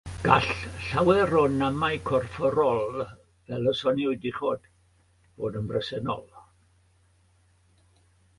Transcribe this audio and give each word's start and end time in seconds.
Gall 0.27 0.45
lawer 0.91 1.33
o 1.41 1.43
namau 1.57 1.97
corfforol, 2.09 2.97
fel 3.51 3.69
y 3.73 3.75
soniwyd 3.81 4.25
uchod, 4.31 4.67
fod 5.37 5.61
yn 5.61 5.71
bresennol. 5.75 6.27